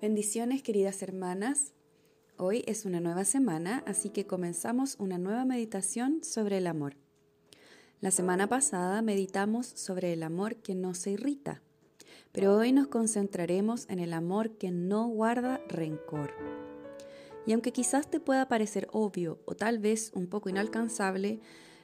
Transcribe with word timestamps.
Bendiciones 0.00 0.62
queridas 0.62 1.02
hermanas. 1.02 1.74
Hoy 2.38 2.64
es 2.66 2.86
una 2.86 3.00
nueva 3.00 3.26
semana, 3.26 3.84
así 3.86 4.08
que 4.08 4.26
comenzamos 4.26 4.96
una 4.98 5.18
nueva 5.18 5.44
meditación 5.44 6.24
sobre 6.24 6.56
el 6.56 6.68
amor. 6.68 6.96
La 8.00 8.10
semana 8.10 8.48
pasada 8.48 9.02
meditamos 9.02 9.66
sobre 9.66 10.14
el 10.14 10.22
amor 10.22 10.56
que 10.56 10.74
no 10.74 10.94
se 10.94 11.10
irrita, 11.10 11.60
pero 12.32 12.56
hoy 12.56 12.72
nos 12.72 12.86
concentraremos 12.86 13.90
en 13.90 13.98
el 13.98 14.14
amor 14.14 14.56
que 14.56 14.70
no 14.70 15.06
guarda 15.06 15.60
rencor. 15.68 16.32
Y 17.44 17.52
aunque 17.52 17.72
quizás 17.72 18.10
te 18.10 18.20
pueda 18.20 18.48
parecer 18.48 18.88
obvio 18.92 19.38
o 19.44 19.54
tal 19.54 19.80
vez 19.80 20.12
un 20.14 20.28
poco 20.28 20.48
inalcanzable, 20.48 21.40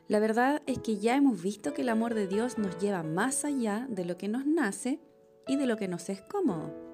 la 0.09 0.21
verdad 0.21 0.63
es 0.65 0.79
que 0.79 0.97
ya 0.97 1.17
hemos 1.17 1.43
visto 1.43 1.75
que 1.75 1.83
el 1.83 1.91
amor 1.91 2.15
de 2.15 2.29
Dios 2.29 2.57
nos 2.57 2.79
lleva 2.79 3.03
más 3.03 3.45
allá 3.45 3.87
de 3.91 4.07
lo 4.07 4.17
que 4.17 4.29
nos 4.29 4.47
nace 4.47 5.01
y 5.47 5.57
de 5.57 5.67
lo 5.67 5.77
que 5.77 5.87
nos 5.87 6.09
es 6.09 6.23
cómodo. 6.23 6.86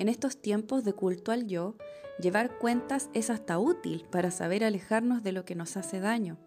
En 0.00 0.08
estos 0.08 0.40
tiempos 0.40 0.82
de 0.82 0.94
culto 0.94 1.30
al 1.30 1.46
yo, 1.46 1.76
llevar 2.18 2.56
cuentas 2.56 3.10
es 3.12 3.28
hasta 3.28 3.58
útil 3.58 4.06
para 4.10 4.30
saber 4.30 4.64
alejarnos 4.64 5.22
de 5.22 5.32
lo 5.32 5.44
que 5.44 5.54
nos 5.54 5.76
hace 5.76 6.00
daño. 6.00 6.38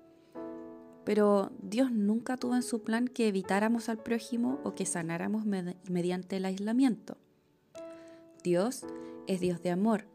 Pero 1.06 1.52
Dios 1.62 1.92
nunca 1.92 2.36
tuvo 2.36 2.56
en 2.56 2.64
su 2.64 2.82
plan 2.82 3.08
que 3.08 3.28
evitáramos 3.28 3.90
al 3.90 4.00
prójimo 4.00 4.60
o 4.64 4.74
que 4.74 4.88
sanáramos 4.88 5.46
mediante 5.46 6.38
el 6.38 6.46
aislamiento. 6.46 7.18
Dios 8.44 8.88
es 9.28 9.40
Dios 9.40 9.62
de 9.62 9.70
amor, 9.70 10.08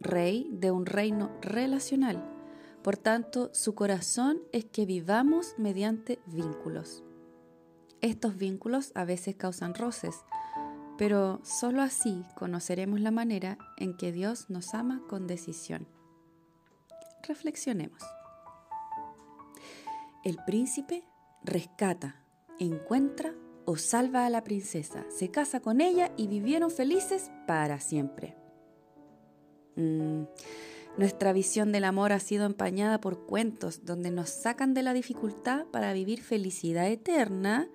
rey 0.00 0.50
de 0.50 0.72
un 0.72 0.86
reino 0.86 1.30
relacional. 1.42 2.20
Por 2.82 2.96
tanto, 2.96 3.48
su 3.54 3.76
corazón 3.76 4.40
es 4.50 4.64
que 4.64 4.86
vivamos 4.86 5.54
mediante 5.56 6.18
vínculos. 6.26 7.04
Estos 8.00 8.36
vínculos 8.36 8.90
a 8.96 9.04
veces 9.04 9.36
causan 9.36 9.72
roces, 9.72 10.16
pero 10.98 11.40
solo 11.44 11.82
así 11.82 12.24
conoceremos 12.34 13.00
la 13.00 13.10
manera 13.10 13.58
en 13.76 13.96
que 13.96 14.12
Dios 14.12 14.50
nos 14.50 14.74
ama 14.74 15.02
con 15.08 15.26
decisión. 15.26 15.86
Reflexionemos. 17.26 18.02
El 20.24 20.38
príncipe 20.44 21.04
rescata, 21.44 22.24
encuentra 22.58 23.34
o 23.64 23.76
salva 23.76 24.26
a 24.26 24.30
la 24.30 24.42
princesa, 24.42 25.04
se 25.10 25.30
casa 25.30 25.60
con 25.60 25.80
ella 25.80 26.12
y 26.16 26.28
vivieron 26.28 26.70
felices 26.70 27.30
para 27.46 27.80
siempre. 27.80 28.36
Mm, 29.76 30.24
nuestra 30.96 31.32
visión 31.32 31.72
del 31.72 31.84
amor 31.84 32.12
ha 32.12 32.20
sido 32.20 32.46
empañada 32.46 33.00
por 33.00 33.26
cuentos 33.26 33.84
donde 33.84 34.10
nos 34.10 34.30
sacan 34.30 34.72
de 34.72 34.82
la 34.82 34.94
dificultad 34.94 35.66
para 35.66 35.92
vivir 35.92 36.22
felicidad 36.22 36.88
eterna 36.88 37.68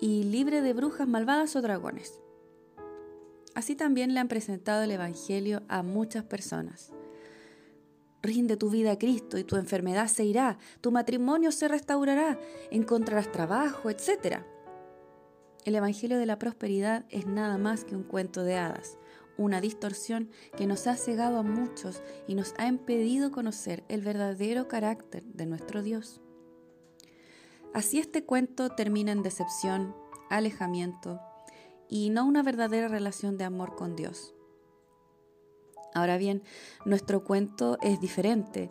y 0.00 0.24
libre 0.24 0.62
de 0.62 0.72
brujas 0.72 1.06
malvadas 1.06 1.54
o 1.56 1.62
dragones. 1.62 2.20
Así 3.58 3.74
también 3.74 4.14
le 4.14 4.20
han 4.20 4.28
presentado 4.28 4.84
el 4.84 4.92
Evangelio 4.92 5.64
a 5.66 5.82
muchas 5.82 6.22
personas. 6.22 6.92
Rinde 8.22 8.56
tu 8.56 8.70
vida 8.70 8.92
a 8.92 8.98
Cristo 9.00 9.36
y 9.36 9.42
tu 9.42 9.56
enfermedad 9.56 10.06
se 10.06 10.24
irá, 10.24 10.58
tu 10.80 10.92
matrimonio 10.92 11.50
se 11.50 11.66
restaurará, 11.66 12.38
encontrarás 12.70 13.32
trabajo, 13.32 13.90
etc. 13.90 14.42
El 15.64 15.74
Evangelio 15.74 16.18
de 16.18 16.26
la 16.26 16.38
Prosperidad 16.38 17.04
es 17.08 17.26
nada 17.26 17.58
más 17.58 17.82
que 17.82 17.96
un 17.96 18.04
cuento 18.04 18.44
de 18.44 18.54
hadas, 18.54 18.96
una 19.36 19.60
distorsión 19.60 20.30
que 20.56 20.68
nos 20.68 20.86
ha 20.86 20.94
cegado 20.94 21.38
a 21.38 21.42
muchos 21.42 22.00
y 22.28 22.36
nos 22.36 22.54
ha 22.58 22.68
impedido 22.68 23.32
conocer 23.32 23.82
el 23.88 24.02
verdadero 24.02 24.68
carácter 24.68 25.24
de 25.24 25.46
nuestro 25.46 25.82
Dios. 25.82 26.20
Así 27.74 27.98
este 27.98 28.22
cuento 28.22 28.70
termina 28.70 29.10
en 29.10 29.24
decepción, 29.24 29.96
alejamiento, 30.30 31.20
y 31.88 32.10
no 32.10 32.26
una 32.26 32.42
verdadera 32.42 32.88
relación 32.88 33.38
de 33.38 33.44
amor 33.44 33.74
con 33.74 33.96
Dios. 33.96 34.34
Ahora 35.94 36.18
bien, 36.18 36.42
nuestro 36.84 37.24
cuento 37.24 37.78
es 37.80 38.00
diferente, 38.00 38.70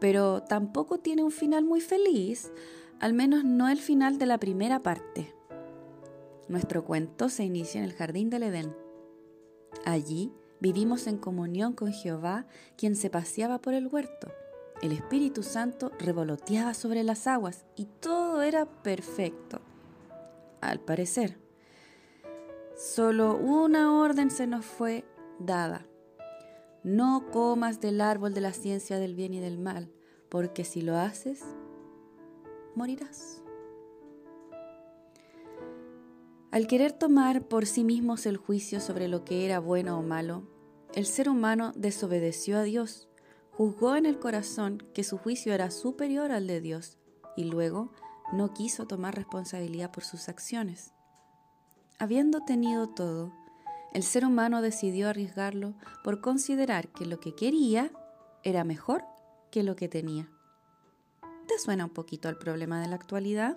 pero 0.00 0.42
tampoco 0.42 0.98
tiene 0.98 1.24
un 1.24 1.30
final 1.30 1.64
muy 1.64 1.80
feliz, 1.80 2.52
al 3.00 3.14
menos 3.14 3.44
no 3.44 3.68
el 3.68 3.78
final 3.78 4.18
de 4.18 4.26
la 4.26 4.38
primera 4.38 4.82
parte. 4.82 5.34
Nuestro 6.48 6.84
cuento 6.84 7.28
se 7.28 7.44
inicia 7.44 7.78
en 7.78 7.84
el 7.84 7.94
jardín 7.94 8.28
del 8.28 8.44
Edén. 8.44 8.76
Allí 9.84 10.32
vivimos 10.60 11.06
en 11.06 11.16
comunión 11.16 11.72
con 11.72 11.92
Jehová, 11.92 12.46
quien 12.76 12.94
se 12.94 13.10
paseaba 13.10 13.60
por 13.60 13.74
el 13.74 13.88
huerto. 13.88 14.30
El 14.82 14.92
Espíritu 14.92 15.42
Santo 15.42 15.92
revoloteaba 15.98 16.74
sobre 16.74 17.04
las 17.04 17.26
aguas 17.26 17.64
y 17.76 17.86
todo 17.86 18.42
era 18.42 18.66
perfecto, 18.66 19.60
al 20.60 20.80
parecer. 20.80 21.41
Solo 22.76 23.36
una 23.36 24.00
orden 24.00 24.30
se 24.30 24.46
nos 24.46 24.64
fue 24.64 25.04
dada. 25.38 25.86
No 26.82 27.30
comas 27.30 27.80
del 27.80 28.00
árbol 28.00 28.34
de 28.34 28.40
la 28.40 28.52
ciencia 28.52 28.98
del 28.98 29.14
bien 29.14 29.34
y 29.34 29.40
del 29.40 29.58
mal, 29.58 29.92
porque 30.28 30.64
si 30.64 30.82
lo 30.82 30.96
haces, 30.96 31.42
morirás. 32.74 33.42
Al 36.50 36.66
querer 36.66 36.92
tomar 36.92 37.46
por 37.46 37.66
sí 37.66 37.84
mismos 37.84 38.26
el 38.26 38.36
juicio 38.36 38.80
sobre 38.80 39.08
lo 39.08 39.24
que 39.24 39.44
era 39.44 39.58
bueno 39.58 39.98
o 39.98 40.02
malo, 40.02 40.42
el 40.94 41.06
ser 41.06 41.28
humano 41.28 41.72
desobedeció 41.76 42.58
a 42.58 42.62
Dios, 42.62 43.08
juzgó 43.52 43.96
en 43.96 44.06
el 44.06 44.18
corazón 44.18 44.82
que 44.92 45.04
su 45.04 45.18
juicio 45.18 45.54
era 45.54 45.70
superior 45.70 46.32
al 46.32 46.46
de 46.46 46.60
Dios 46.60 46.98
y 47.36 47.44
luego 47.44 47.92
no 48.32 48.52
quiso 48.52 48.86
tomar 48.86 49.14
responsabilidad 49.14 49.90
por 49.92 50.04
sus 50.04 50.28
acciones. 50.28 50.92
Habiendo 52.02 52.40
tenido 52.40 52.88
todo, 52.88 53.32
el 53.92 54.02
ser 54.02 54.26
humano 54.26 54.60
decidió 54.60 55.08
arriesgarlo 55.08 55.74
por 56.02 56.20
considerar 56.20 56.88
que 56.88 57.06
lo 57.06 57.20
que 57.20 57.36
quería 57.36 57.92
era 58.42 58.64
mejor 58.64 59.04
que 59.52 59.62
lo 59.62 59.76
que 59.76 59.88
tenía. 59.88 60.28
¿Te 61.46 61.56
suena 61.60 61.84
un 61.84 61.92
poquito 61.92 62.28
al 62.28 62.38
problema 62.38 62.80
de 62.80 62.88
la 62.88 62.96
actualidad? 62.96 63.56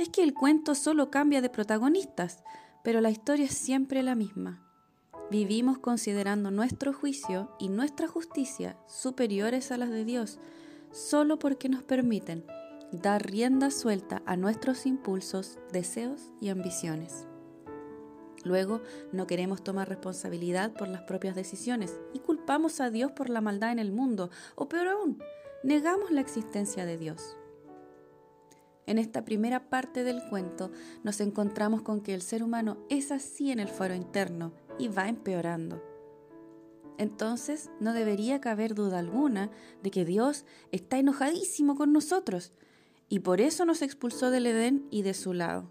Es 0.00 0.08
que 0.08 0.24
el 0.24 0.34
cuento 0.34 0.74
solo 0.74 1.12
cambia 1.12 1.40
de 1.40 1.50
protagonistas, 1.50 2.42
pero 2.82 3.00
la 3.00 3.10
historia 3.10 3.44
es 3.44 3.54
siempre 3.56 4.02
la 4.02 4.16
misma. 4.16 4.66
Vivimos 5.30 5.78
considerando 5.78 6.50
nuestro 6.50 6.92
juicio 6.92 7.54
y 7.60 7.68
nuestra 7.68 8.08
justicia 8.08 8.76
superiores 8.88 9.70
a 9.70 9.76
las 9.76 9.90
de 9.90 10.04
Dios, 10.04 10.40
solo 10.90 11.38
porque 11.38 11.68
nos 11.68 11.84
permiten 11.84 12.44
dar 13.02 13.26
rienda 13.26 13.70
suelta 13.70 14.22
a 14.26 14.36
nuestros 14.36 14.86
impulsos, 14.86 15.58
deseos 15.72 16.30
y 16.40 16.48
ambiciones. 16.48 17.26
Luego 18.44 18.82
no 19.12 19.26
queremos 19.26 19.64
tomar 19.64 19.88
responsabilidad 19.88 20.72
por 20.74 20.88
las 20.88 21.02
propias 21.02 21.34
decisiones 21.34 21.98
y 22.12 22.20
culpamos 22.20 22.80
a 22.80 22.90
Dios 22.90 23.12
por 23.12 23.30
la 23.30 23.40
maldad 23.40 23.72
en 23.72 23.78
el 23.78 23.90
mundo, 23.90 24.30
o 24.54 24.68
peor 24.68 24.88
aún, 24.88 25.18
negamos 25.62 26.10
la 26.10 26.20
existencia 26.20 26.84
de 26.84 26.98
Dios. 26.98 27.36
En 28.86 28.98
esta 28.98 29.24
primera 29.24 29.70
parte 29.70 30.04
del 30.04 30.22
cuento 30.28 30.70
nos 31.02 31.20
encontramos 31.20 31.80
con 31.80 32.02
que 32.02 32.12
el 32.12 32.20
ser 32.20 32.42
humano 32.42 32.76
es 32.90 33.10
así 33.12 33.50
en 33.50 33.60
el 33.60 33.68
foro 33.68 33.94
interno 33.94 34.52
y 34.78 34.88
va 34.88 35.08
empeorando. 35.08 35.82
Entonces 36.98 37.70
no 37.80 37.92
debería 37.94 38.40
caber 38.40 38.74
duda 38.74 38.98
alguna 38.98 39.50
de 39.82 39.90
que 39.90 40.04
Dios 40.04 40.44
está 40.70 40.98
enojadísimo 40.98 41.76
con 41.76 41.92
nosotros 41.92 42.52
y 43.08 43.20
por 43.20 43.40
eso 43.40 43.64
nos 43.64 43.82
expulsó 43.82 44.30
del 44.30 44.46
Edén 44.46 44.86
y 44.90 45.02
de 45.02 45.14
su 45.14 45.32
lado. 45.32 45.70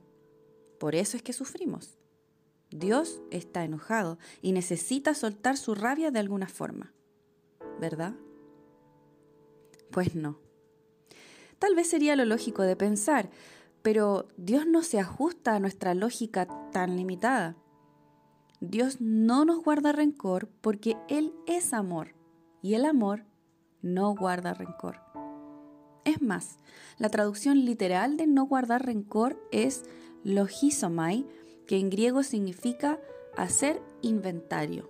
Por 0.80 0.96
eso 0.96 1.18
es 1.18 1.24
que 1.24 1.34
sufrimos. 1.34 1.98
Dios 2.70 3.22
está 3.32 3.64
enojado 3.64 4.18
y 4.42 4.52
necesita 4.52 5.14
soltar 5.14 5.58
su 5.58 5.76
rabia 5.76 6.12
de 6.12 6.20
alguna 6.20 6.48
forma. 6.48 6.94
¿Verdad? 7.80 8.16
Pues 9.92 10.16
no. 10.16 10.40
Tal 11.60 11.76
vez 11.76 11.88
sería 11.88 12.16
lo 12.16 12.26
lógico 12.26 12.64
de 12.64 12.76
pensar, 12.76 13.30
pero 13.82 14.28
Dios 14.38 14.66
no 14.66 14.82
se 14.82 15.00
ajusta 15.00 15.56
a 15.56 15.60
nuestra 15.60 15.94
lógica 15.94 16.48
tan 16.72 16.96
limitada. 16.98 17.56
Dios 18.60 19.02
no 19.02 19.46
nos 19.46 19.64
guarda 19.64 19.92
rencor 19.92 20.50
porque 20.62 20.98
Él 21.10 21.34
es 21.48 21.74
amor 21.74 22.16
y 22.62 22.74
el 22.74 22.86
amor 22.86 23.26
no 23.82 24.16
guarda 24.16 24.54
rencor. 24.54 25.02
Es 26.06 26.22
más, 26.22 26.58
la 26.98 27.10
traducción 27.10 27.66
literal 27.66 28.18
de 28.18 28.28
no 28.28 28.46
guardar 28.46 28.86
rencor 28.86 29.42
es 29.52 29.84
logisomai, 30.24 31.26
que 31.68 31.78
en 31.78 31.90
griego 31.90 32.24
significa 32.24 33.00
hacer 33.36 33.82
inventario. 34.02 34.90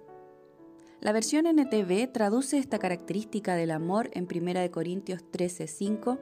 La 1.00 1.12
versión 1.12 1.46
NTV 1.46 2.12
traduce 2.12 2.58
esta 2.58 2.80
característica 2.80 3.56
del 3.56 3.72
amor 3.72 4.10
en 4.14 4.26
1 4.26 4.72
Corintios 4.72 5.22
13:5 5.32 6.20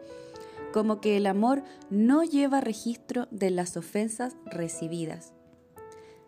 como 0.72 1.02
que 1.02 1.18
el 1.18 1.28
amor 1.28 1.64
no 1.90 2.24
lleva 2.24 2.62
registro 2.62 3.28
de 3.32 3.52
las 3.52 3.78
ofensas 3.78 4.36
recibidas. 4.46 5.34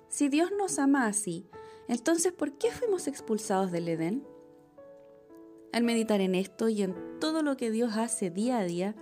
Si 0.10 0.30
Dios 0.30 0.51
nos 0.57 0.80
ama 0.80 1.07
así, 1.07 1.48
entonces 1.88 2.33
¿por 2.33 2.57
qué 2.57 2.71
fuimos 2.71 3.07
expulsados 3.07 3.71
del 3.71 3.88
Edén? 3.88 4.24
Al 5.73 5.83
meditar 5.83 6.21
en 6.21 6.35
esto 6.35 6.69
y 6.69 6.83
en 6.83 6.95
todo 7.19 7.41
lo 7.41 7.57
que 7.57 7.71
Dios 7.71 7.97
hace 7.97 8.29
día 8.29 8.59
a 8.59 8.63
día, 8.63 8.95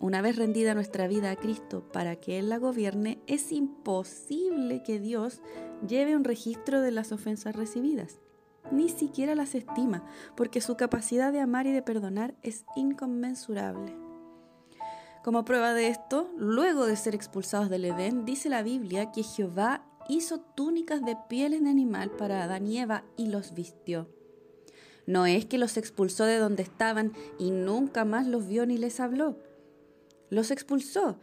una 0.00 0.22
vez 0.22 0.36
rendida 0.36 0.74
nuestra 0.74 1.06
vida 1.08 1.30
a 1.30 1.36
Cristo 1.36 1.86
para 1.92 2.16
que 2.16 2.38
Él 2.38 2.48
la 2.48 2.56
gobierne, 2.56 3.20
es 3.26 3.52
imposible 3.52 4.82
que 4.82 4.98
Dios 4.98 5.42
lleve 5.86 6.16
un 6.16 6.24
registro 6.24 6.80
de 6.80 6.90
las 6.90 7.12
ofensas 7.12 7.54
recibidas. 7.54 8.18
Ni 8.72 8.88
siquiera 8.88 9.34
las 9.34 9.54
estima, 9.54 10.06
porque 10.38 10.62
su 10.62 10.74
capacidad 10.78 11.34
de 11.34 11.40
amar 11.40 11.66
y 11.66 11.72
de 11.72 11.82
perdonar 11.82 12.34
es 12.42 12.64
inconmensurable. 12.76 13.94
Como 15.22 15.44
prueba 15.44 15.74
de 15.74 15.88
esto, 15.88 16.30
luego 16.38 16.86
de 16.86 16.96
ser 16.96 17.14
expulsados 17.14 17.68
del 17.68 17.84
Edén, 17.84 18.24
dice 18.24 18.48
la 18.48 18.62
Biblia 18.62 19.12
que 19.12 19.22
Jehová 19.22 19.84
hizo 20.08 20.40
túnicas 20.40 21.04
de 21.04 21.14
pieles 21.28 21.62
de 21.62 21.68
animal 21.68 22.10
para 22.12 22.42
Adán 22.42 22.66
y 22.66 22.78
Eva 22.78 23.04
y 23.18 23.26
los 23.26 23.52
vistió. 23.52 24.15
No 25.06 25.26
es 25.26 25.46
que 25.46 25.58
los 25.58 25.76
expulsó 25.76 26.24
de 26.24 26.38
donde 26.38 26.62
estaban 26.62 27.12
y 27.38 27.50
nunca 27.50 28.04
más 28.04 28.26
los 28.26 28.46
vio 28.46 28.66
ni 28.66 28.76
les 28.76 28.98
habló. 29.00 29.38
Los 30.30 30.50
expulsó, 30.50 31.18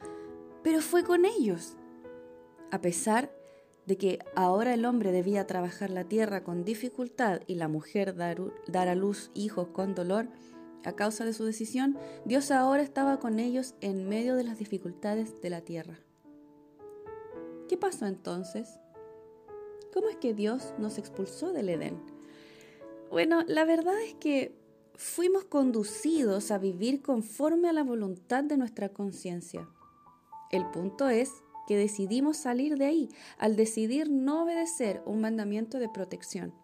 pero 0.64 0.80
fue 0.82 1.04
con 1.04 1.26
ellos. 1.26 1.78
A 2.72 2.80
pesar 2.80 3.32
de 3.86 3.98
que 3.98 4.20
ahora 4.36 4.74
el 4.74 4.86
hombre 4.86 5.12
debía 5.12 5.46
trabajar 5.46 5.90
la 5.90 6.06
tierra 6.06 6.44
con 6.44 6.64
dificultad 6.64 7.42
y 7.48 7.56
la 7.56 7.68
mujer 7.68 8.16
dar, 8.16 8.40
dar, 8.68 8.88
a 8.88 8.96
luz 8.96 9.30
hijos 9.34 9.68
con 9.68 9.94
dolor, 9.94 10.28
a 10.86 10.94
causa 10.94 11.26
de 11.26 11.34
su 11.34 11.44
decisión, 11.44 11.98
Dios 12.26 12.52
ahora 12.52 12.82
estaba 12.82 13.20
con 13.20 13.40
ellos 13.40 13.76
en 13.82 14.08
medio 14.08 14.36
de 14.36 14.44
las 14.44 14.58
dificultades 14.58 15.40
de 15.42 15.50
la 15.50 15.62
tierra. 15.62 16.00
¿Qué 17.68 17.78
pasó 17.78 18.06
entonces? 18.06 18.80
¿Cómo 19.94 20.10
es 20.10 20.18
que 20.18 20.34
Dios 20.34 20.74
nos 20.80 20.98
expulsó 20.98 21.52
del 21.52 21.70
Edén? 21.70 22.13
Bueno, 23.14 23.44
la 23.46 23.64
verdad 23.64 24.02
es 24.02 24.16
que 24.16 24.58
fuimos 24.96 25.44
conducidos 25.44 26.50
a 26.50 26.58
vivir 26.58 27.04
conforme 27.04 27.70
a 27.70 27.72
la 27.72 27.84
voluntad 27.84 28.44
de 28.44 28.58
nuestra 28.58 28.90
conciencia. 28.90 29.70
El 30.50 30.66
punto 30.72 31.08
es 31.10 31.30
que 31.68 31.78
decidimos 31.78 32.38
salir 32.38 32.76
de 32.76 32.86
ahí 32.86 33.10
al 33.38 33.56
decidir 33.56 34.10
no 34.10 34.42
obedecer 34.42 35.04
un 35.06 35.22
mandamiento 35.22 35.78
de 35.78 35.90
protección. 35.90 36.56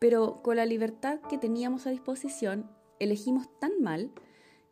Pero 0.00 0.42
con 0.42 0.56
la 0.56 0.66
libertad 0.66 1.20
que 1.30 1.38
teníamos 1.38 1.86
a 1.86 1.90
disposición, 1.90 2.68
elegimos 2.98 3.46
tan 3.60 3.80
mal 3.80 4.10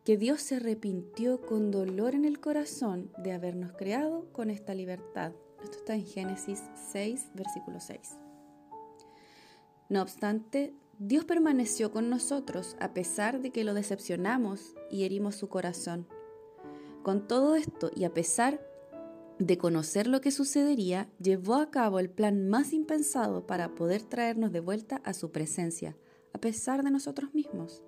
que 0.02 0.16
Dios 0.16 0.42
se 0.42 0.56
arrepintió 0.56 1.42
con 1.42 1.70
dolor 1.70 2.16
en 2.16 2.24
el 2.24 2.40
corazón 2.40 3.12
de 3.18 3.30
habernos 3.30 3.70
creado 3.74 4.32
con 4.32 4.50
esta 4.50 4.74
libertad. 4.74 5.30
Esto 5.62 5.78
está 5.78 5.94
en 5.94 6.06
Génesis 6.06 6.60
6, 6.90 7.28
versículo 7.36 7.78
6. 7.78 8.25
No 9.88 10.02
obstante, 10.02 10.74
Dios 10.98 11.24
permaneció 11.24 11.92
con 11.92 12.10
nosotros 12.10 12.76
a 12.80 12.92
pesar 12.94 13.40
de 13.40 13.50
que 13.50 13.64
lo 13.64 13.74
decepcionamos 13.74 14.74
y 14.90 15.04
herimos 15.04 15.36
su 15.36 15.48
corazón. 15.48 16.06
Con 17.02 17.28
todo 17.28 17.54
esto 17.54 17.90
y 17.94 18.04
a 18.04 18.14
pesar 18.14 18.60
de 19.38 19.58
conocer 19.58 20.06
lo 20.06 20.20
que 20.20 20.30
sucedería, 20.30 21.08
llevó 21.20 21.56
a 21.56 21.70
cabo 21.70 21.98
el 21.98 22.08
plan 22.08 22.48
más 22.48 22.72
impensado 22.72 23.46
para 23.46 23.74
poder 23.74 24.02
traernos 24.02 24.52
de 24.52 24.60
vuelta 24.60 25.02
a 25.04 25.12
su 25.12 25.30
presencia, 25.30 25.96
a 26.32 26.38
pesar 26.38 26.82
de 26.82 26.90
nosotros 26.90 27.34
mismos. 27.34 27.82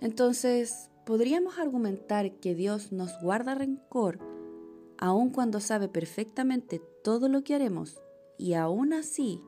Entonces, 0.00 0.90
podríamos 1.04 1.58
argumentar 1.58 2.32
que 2.36 2.54
Dios 2.54 2.92
nos 2.92 3.20
guarda 3.20 3.54
rencor 3.54 4.18
aun 4.98 5.30
cuando 5.30 5.60
sabe 5.60 5.88
perfectamente 5.88 6.80
todo 7.02 7.28
lo 7.28 7.42
que 7.42 7.54
haremos 7.54 8.00
y 8.38 8.54
aún 8.54 8.92
así 8.92 9.40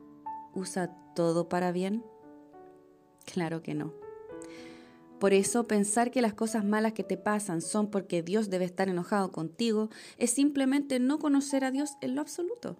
usa 0.53 0.93
todo 1.15 1.49
para 1.49 1.71
bien? 1.71 2.03
Claro 3.25 3.63
que 3.63 3.73
no. 3.73 3.93
Por 5.19 5.33
eso 5.33 5.65
pensar 5.65 6.11
que 6.11 6.21
las 6.21 6.33
cosas 6.33 6.65
malas 6.65 6.93
que 6.93 7.03
te 7.03 7.17
pasan 7.17 7.61
son 7.61 7.89
porque 7.89 8.21
Dios 8.21 8.49
debe 8.49 8.65
estar 8.65 8.89
enojado 8.89 9.31
contigo 9.31 9.89
es 10.17 10.29
simplemente 10.29 10.99
no 10.99 11.19
conocer 11.19 11.63
a 11.63 11.71
Dios 11.71 11.91
en 12.01 12.15
lo 12.15 12.21
absoluto. 12.21 12.77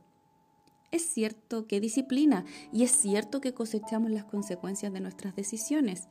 Es 0.91 1.03
cierto 1.03 1.65
que 1.65 1.79
disciplina 1.79 2.45
y 2.71 2.83
es 2.83 2.91
cierto 2.91 3.41
que 3.41 3.53
cosechamos 3.53 4.11
las 4.11 4.25
consecuencias 4.25 4.93
de 4.93 4.99
nuestras 4.99 5.35
decisiones, 5.35 6.07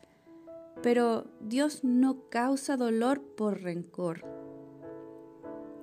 pero 0.82 1.26
Dios 1.40 1.84
no 1.84 2.28
causa 2.30 2.76
dolor 2.76 3.22
por 3.22 3.62
rencor. 3.62 4.24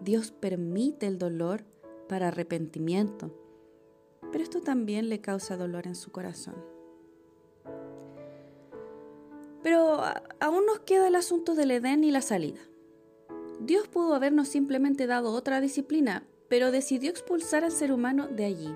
Dios 0.01 0.31
permite 0.31 1.07
el 1.07 1.17
dolor 1.17 1.65
para 2.09 2.27
arrepentimiento, 2.27 3.40
pero 4.31 4.43
esto 4.43 4.61
también 4.61 5.09
le 5.09 5.21
causa 5.21 5.57
dolor 5.57 5.87
en 5.87 5.95
su 5.95 6.11
corazón. 6.11 6.55
Pero 9.63 10.01
aún 10.39 10.65
nos 10.65 10.79
queda 10.79 11.07
el 11.07 11.15
asunto 11.15 11.55
del 11.55 11.71
Edén 11.71 12.03
y 12.03 12.11
la 12.11 12.21
salida. 12.21 12.61
Dios 13.59 13.87
pudo 13.87 14.15
habernos 14.15 14.47
simplemente 14.47 15.05
dado 15.05 15.31
otra 15.33 15.61
disciplina, 15.61 16.25
pero 16.49 16.71
decidió 16.71 17.11
expulsar 17.11 17.63
al 17.63 17.71
ser 17.71 17.91
humano 17.91 18.27
de 18.27 18.45
allí. 18.45 18.75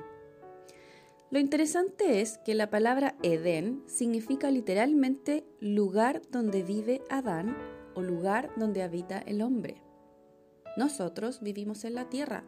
Lo 1.32 1.40
interesante 1.40 2.22
es 2.22 2.38
que 2.46 2.54
la 2.54 2.70
palabra 2.70 3.16
Edén 3.24 3.84
significa 3.88 4.52
literalmente 4.52 5.44
lugar 5.60 6.22
donde 6.30 6.62
vive 6.62 7.02
Adán 7.10 7.58
o 7.96 8.02
lugar 8.02 8.52
donde 8.58 8.84
habita 8.84 9.18
el 9.18 9.42
hombre. 9.42 9.82
Nosotros 10.78 11.42
vivimos 11.42 11.84
en 11.84 11.96
la 11.96 12.10
tierra. 12.10 12.44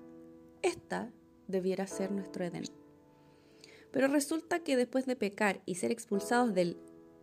Esta 0.61 1.11
debiera 1.47 1.87
ser 1.87 2.11
nuestro 2.11 2.45
Edén. 2.45 2.65
Pero 3.91 4.07
resulta 4.07 4.59
que 4.59 4.75
después 4.75 5.05
de 5.05 5.15
pecar 5.15 5.61
y 5.65 5.75
ser 5.75 5.91
expulsados 5.91 6.53
del 6.53 6.77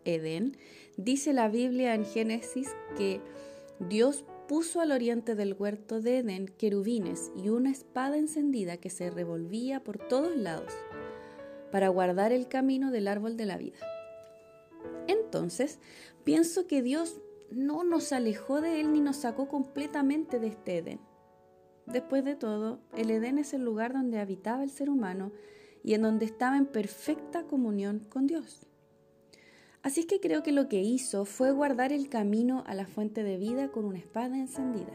Edén, 0.05 0.57
dice 0.97 1.33
la 1.33 1.49
Biblia 1.49 1.95
en 1.95 2.05
Génesis 2.05 2.69
que 2.97 3.21
Dios 3.81 4.25
puso 4.49 4.81
al 4.81 4.93
oriente 4.93 5.35
del 5.35 5.55
huerto 5.55 6.01
de 6.01 6.19
Edén 6.19 6.49
querubines 6.49 7.31
y 7.35 7.49
una 7.49 7.71
espada 7.71 8.19
encendida 8.19 8.77
que 8.77 8.91
se 8.91 9.11
revolvía 9.11 9.83
por 9.83 9.99
todos 9.99 10.37
lados 10.37 10.73
para 11.73 11.89
guardar 11.89 12.33
el 12.33 12.47
camino 12.47 12.91
del 12.91 13.09
árbol 13.09 13.37
de 13.37 13.47
la 13.47 13.57
vida. 13.57 13.79
Entonces, 15.07 15.79
pienso 16.23 16.67
que 16.67 16.83
Dios 16.83 17.21
no 17.51 17.85
nos 17.85 18.13
alejó 18.13 18.61
de 18.61 18.81
Él 18.81 18.93
ni 18.93 19.01
nos 19.01 19.17
sacó 19.17 19.49
completamente 19.49 20.39
de 20.39 20.49
este 20.49 20.79
Edén. 20.79 21.01
Después 21.87 22.25
de 22.25 22.35
todo, 22.35 22.81
el 22.97 23.11
Edén 23.11 23.39
es 23.39 23.55
el 23.55 23.63
lugar 23.65 23.93
donde 23.93 24.19
habitaba 24.19 24.63
el 24.63 24.71
ser 24.71 24.89
humano 24.89 25.33
y 25.85 25.95
en 25.95 26.03
donde 26.03 26.25
estaba 26.25 26.57
en 26.57 26.67
perfecta 26.67 27.45
comunión 27.45 28.01
con 28.01 28.27
Dios. 28.27 28.67
Así 29.83 30.07
que 30.07 30.19
creo 30.19 30.43
que 30.43 30.51
lo 30.51 30.69
que 30.69 30.81
hizo 30.83 31.27
fue 31.27 31.53
guardar 31.53 31.93
el 31.93 32.09
camino 32.09 32.65
a 32.67 32.75
la 32.75 32.87
fuente 32.87 33.23
de 33.23 33.37
vida 33.37 33.71
con 33.71 33.85
una 33.85 33.99
espada 33.99 34.39
encendida. 34.39 34.95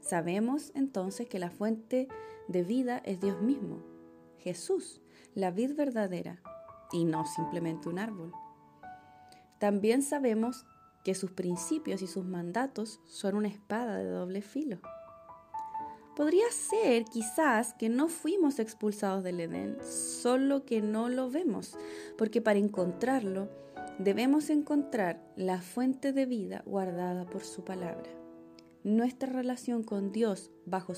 Sabemos 0.00 0.72
entonces 0.74 1.28
que 1.28 1.38
la 1.38 1.50
fuente 1.50 2.08
de 2.48 2.64
vida 2.64 2.98
es 3.04 3.20
Dios 3.20 3.40
mismo, 3.40 3.80
Jesús, 4.38 5.00
la 5.34 5.52
vid 5.52 5.76
verdadera, 5.76 6.42
y 6.90 7.04
no 7.04 7.24
simplemente 7.24 7.88
un 7.88 8.00
árbol. 8.00 8.32
También 9.60 10.02
sabemos 10.02 10.66
que 11.04 11.14
sus 11.14 11.30
principios 11.30 12.02
y 12.02 12.08
sus 12.08 12.24
mandatos 12.24 13.00
son 13.06 13.36
una 13.36 13.48
espada 13.48 13.96
de 13.98 14.10
doble 14.10 14.42
filo. 14.42 14.80
Podría 16.16 16.50
ser 16.50 17.04
quizás 17.04 17.72
que 17.74 17.88
no 17.88 18.08
fuimos 18.08 18.58
expulsados 18.58 19.24
del 19.24 19.40
Edén, 19.40 19.78
solo 19.82 20.66
que 20.66 20.82
no 20.82 21.08
lo 21.08 21.30
vemos, 21.30 21.78
porque 22.18 22.42
para 22.42 22.58
encontrarlo 22.58 23.48
debemos 23.98 24.50
encontrar 24.50 25.22
la 25.36 25.62
fuente 25.62 26.12
de 26.12 26.26
vida 26.26 26.62
guardada 26.66 27.24
por 27.24 27.44
su 27.44 27.64
palabra. 27.64 28.10
Nuestra 28.84 29.32
relación 29.32 29.84
con 29.84 30.12
Dios 30.12 30.50
bajo 30.66 30.92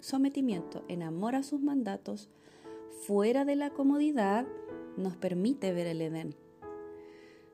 sometimiento 0.00 0.84
en 0.88 1.02
amor 1.02 1.36
a 1.36 1.42
sus 1.42 1.60
mandatos 1.60 2.28
fuera 3.06 3.44
de 3.44 3.56
la 3.56 3.70
comodidad 3.70 4.46
nos 4.96 5.16
permite 5.16 5.72
ver 5.72 5.86
el 5.86 6.00
Edén. 6.00 6.45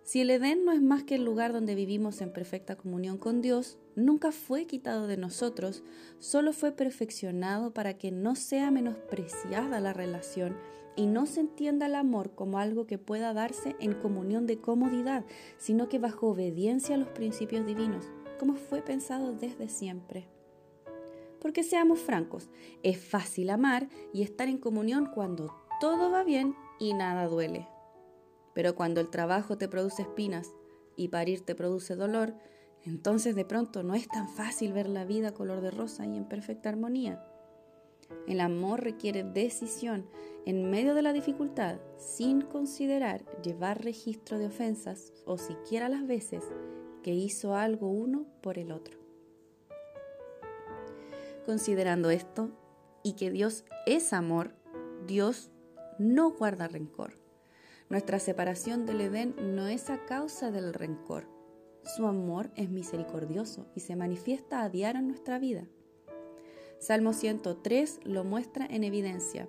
Si 0.05 0.21
el 0.21 0.31
Edén 0.31 0.65
no 0.65 0.73
es 0.73 0.83
más 0.83 1.05
que 1.05 1.15
el 1.15 1.25
lugar 1.25 1.53
donde 1.53 1.77
vivimos 1.77 2.21
en 2.21 2.33
perfecta 2.33 2.77
comunión 2.77 3.19
con 3.19 3.41
Dios, 3.41 3.79
nunca 3.95 4.33
fue 4.33 4.67
quitado 4.67 5.07
de 5.07 5.17
nosotros, 5.17 5.85
solo 6.19 6.53
fue 6.53 6.73
perfeccionado 6.73 7.73
para 7.73 7.97
que 7.99 8.11
no 8.11 8.35
sea 8.35 8.73
menospreciada 8.73 9.79
la 9.79 9.93
relación 9.93 10.57
y 10.97 11.07
no 11.07 11.27
se 11.27 11.41
entienda 11.41 11.87
el 11.87 11.95
amor 11.95 12.35
como 12.35 12.59
algo 12.59 12.87
que 12.87 12.99
pueda 12.99 13.33
darse 13.33 13.77
en 13.79 13.95
comunión 13.95 14.47
de 14.47 14.61
comodidad, 14.61 15.25
sino 15.57 15.89
que 15.89 16.01
bajo 16.01 16.29
obediencia 16.29 16.97
a 16.97 16.99
los 16.99 17.09
principios 17.09 17.65
divinos, 17.65 18.07
como 18.41 18.57
fue 18.57 18.83
pensado 18.83 19.33
desde 19.33 19.69
siempre. 19.69 20.27
Porque 21.41 21.63
seamos 21.63 22.01
francos, 22.01 22.51
es 22.83 22.99
fácil 22.99 23.51
amar 23.51 23.89
y 24.13 24.23
estar 24.23 24.49
en 24.49 24.59
comunión 24.59 25.07
cuando 25.07 25.55
todo 25.81 26.11
va 26.11 26.25
bien 26.25 26.57
y 26.79 26.93
nada 26.93 27.27
duele. 27.29 27.72
Pero 28.55 28.75
cuando 28.75 29.01
el 29.01 29.11
trabajo 29.11 29.57
te 29.59 29.69
produce 29.69 30.03
espinas 30.03 30.51
y 30.97 31.09
parir 31.09 31.45
te 31.45 31.55
produce 31.55 31.97
dolor, 31.97 32.35
entonces 32.85 33.35
de 33.35 33.45
pronto 33.45 33.83
no 33.83 33.95
es 33.95 34.09
tan 34.09 34.29
fácil 34.29 34.73
ver 34.73 34.89
la 34.89 35.05
vida 35.05 35.33
color 35.33 35.61
de 35.61 35.71
rosa 35.71 36.07
y 36.07 36.17
en 36.17 36.29
perfecta 36.29 36.69
armonía. 36.69 37.25
El 38.27 38.41
amor 38.41 38.83
requiere 38.83 39.25
decisión 39.25 40.07
en 40.45 40.71
medio 40.71 40.95
de 40.95 41.03
la 41.03 41.13
dificultad, 41.13 41.79
sin 41.99 42.43
considerar 42.43 43.25
llevar 43.43 43.83
registro 43.83 44.39
de 44.39 44.47
ofensas 44.47 45.13
o 45.25 45.39
siquiera 45.39 45.89
las 45.89 46.07
veces 46.07 46.45
que 47.03 47.15
hizo 47.15 47.55
algo 47.55 47.89
uno 47.89 48.27
por 48.43 48.59
el 48.59 48.73
otro. 48.73 48.99
Considerando 51.47 52.11
esto 52.11 52.51
y 53.03 53.15
que 53.15 53.31
Dios 53.31 53.65
es 53.87 54.13
amor, 54.13 54.55
Dios 55.07 55.51
no 55.99 56.31
guarda 56.31 56.69
rencor. 56.69 57.22
Nuestra 57.89 58.19
separación 58.19 58.87
del 58.87 59.01
Edén 59.01 59.35
no 59.55 59.69
es 59.69 59.91
a 59.91 60.05
causa 60.07 60.51
del 60.51 60.73
rencor. 60.73 61.29
Su 61.85 62.07
amor 62.07 62.51
es 62.57 62.71
misericordioso 62.71 63.67
y 63.75 63.81
se 63.81 63.97
manifiesta 63.97 64.63
a 64.63 64.69
diario 64.69 65.01
en 65.01 65.09
nuestra 65.09 65.39
vida. 65.39 65.67
Salmo 66.79 67.13
103 67.13 68.01
lo 68.05 68.25
muestra 68.25 68.67
en 68.67 68.83
evidencia, 68.83 69.49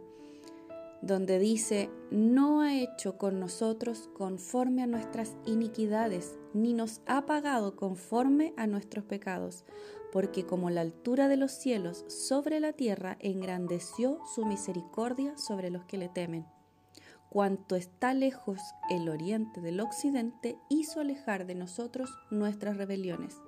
donde 1.01 1.37
dice, 1.37 1.89
no 2.11 2.61
ha 2.61 2.75
hecho 2.75 3.17
con 3.17 3.39
nosotros 3.39 4.09
conforme 4.13 4.83
a 4.83 4.87
nuestras 4.87 5.35
iniquidades, 5.45 6.37
ni 6.53 6.73
nos 6.73 7.01
ha 7.07 7.25
pagado 7.25 7.75
conforme 7.75 8.53
a 8.55 8.67
nuestros 8.67 9.03
pecados, 9.03 9.65
porque 10.11 10.45
como 10.45 10.69
la 10.69 10.81
altura 10.81 11.27
de 11.27 11.37
los 11.37 11.51
cielos 11.51 12.05
sobre 12.07 12.59
la 12.59 12.71
tierra 12.71 13.17
engrandeció 13.19 14.19
su 14.33 14.45
misericordia 14.45 15.37
sobre 15.37 15.71
los 15.71 15.83
que 15.85 15.97
le 15.97 16.07
temen. 16.07 16.45
Cuanto 17.33 17.75
está 17.75 18.13
lejos 18.13 18.59
el 18.91 19.09
oriente 19.09 19.59
del 19.59 19.79
occidente, 19.79 20.59
hizo 20.69 20.99
alejar 20.99 21.47
de 21.47 21.55
nosotros 21.55 22.15
nuestras 22.29 22.77
rebeliones. 22.77 23.41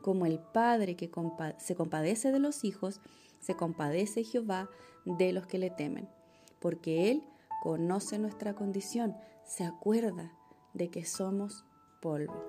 Como 0.00 0.26
el 0.26 0.38
Padre 0.38 0.94
que 0.94 1.10
se 1.58 1.74
compadece 1.74 2.30
de 2.30 2.38
los 2.38 2.62
hijos, 2.62 3.00
se 3.40 3.56
compadece 3.56 4.22
Jehová 4.22 4.70
de 5.06 5.32
los 5.32 5.48
que 5.48 5.58
le 5.58 5.70
temen, 5.70 6.08
porque 6.60 7.10
Él 7.10 7.24
conoce 7.64 8.20
nuestra 8.20 8.54
condición, 8.54 9.16
se 9.44 9.64
acuerda 9.64 10.32
de 10.72 10.90
que 10.90 11.04
somos 11.04 11.64
polvo. 12.00 12.44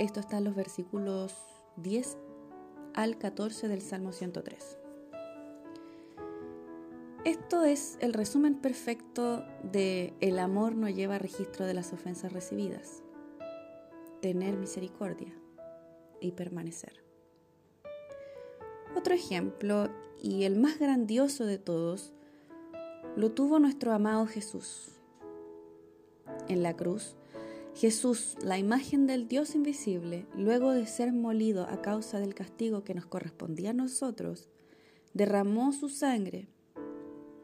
Esto 0.00 0.20
está 0.20 0.36
en 0.36 0.44
los 0.44 0.54
versículos 0.54 1.34
10 1.76 2.18
al 2.92 3.16
14 3.16 3.68
del 3.68 3.80
Salmo 3.80 4.12
103. 4.12 4.81
Esto 7.24 7.62
es 7.62 7.98
el 8.00 8.14
resumen 8.14 8.56
perfecto 8.56 9.44
de 9.62 10.12
el 10.20 10.40
amor 10.40 10.74
no 10.74 10.88
lleva 10.88 11.20
registro 11.20 11.64
de 11.66 11.72
las 11.72 11.92
ofensas 11.92 12.32
recibidas. 12.32 13.04
Tener 14.20 14.56
misericordia 14.56 15.32
y 16.20 16.32
permanecer. 16.32 17.04
Otro 18.96 19.14
ejemplo, 19.14 19.88
y 20.20 20.42
el 20.42 20.58
más 20.58 20.80
grandioso 20.80 21.46
de 21.46 21.58
todos, 21.58 22.12
lo 23.14 23.30
tuvo 23.30 23.60
nuestro 23.60 23.92
amado 23.92 24.26
Jesús. 24.26 24.88
En 26.48 26.64
la 26.64 26.74
cruz, 26.74 27.14
Jesús, 27.76 28.36
la 28.42 28.58
imagen 28.58 29.06
del 29.06 29.28
Dios 29.28 29.54
invisible, 29.54 30.26
luego 30.36 30.72
de 30.72 30.86
ser 30.88 31.12
molido 31.12 31.68
a 31.68 31.82
causa 31.82 32.18
del 32.18 32.34
castigo 32.34 32.82
que 32.82 32.94
nos 32.94 33.06
correspondía 33.06 33.70
a 33.70 33.74
nosotros, 33.74 34.48
derramó 35.14 35.72
su 35.72 35.88
sangre 35.88 36.48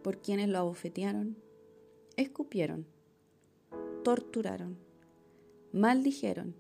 por 0.02 0.20
quienes 0.20 0.48
lo 0.48 0.58
abofetearon, 0.58 1.36
escupieron, 2.16 2.86
torturaron, 4.04 4.78
maldijeron 5.72 6.54